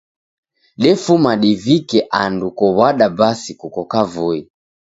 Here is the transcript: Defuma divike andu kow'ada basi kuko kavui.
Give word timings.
Defuma 0.83 1.31
divike 1.41 1.99
andu 2.21 2.47
kow'ada 2.59 3.07
basi 3.17 3.51
kuko 3.61 3.81
kavui. 3.91 4.39